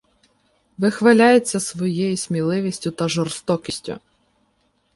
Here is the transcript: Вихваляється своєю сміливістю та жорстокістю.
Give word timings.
Вихваляється 0.77 1.59
своєю 1.59 2.17
сміливістю 2.17 2.91
та 2.91 3.07
жорстокістю. 3.07 3.99